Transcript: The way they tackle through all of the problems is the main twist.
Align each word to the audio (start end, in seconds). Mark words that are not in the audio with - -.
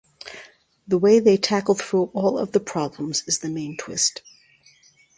The 0.87 0.97
way 0.97 1.19
they 1.19 1.37
tackle 1.37 1.75
through 1.75 2.05
all 2.15 2.39
of 2.39 2.53
the 2.53 2.59
problems 2.59 3.21
is 3.27 3.37
the 3.37 3.49
main 3.49 3.77
twist. 3.77 4.23